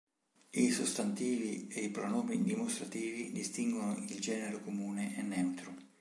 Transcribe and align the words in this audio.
I 0.55 0.71
sostantivi 0.71 1.67
e 1.67 1.81
i 1.81 1.91
pronomi 1.91 2.41
dimostrativi 2.41 3.31
distinguono 3.31 3.95
il 4.03 4.19
genere 4.19 4.59
comune 4.63 5.15
e 5.15 5.21
neutro. 5.21 5.75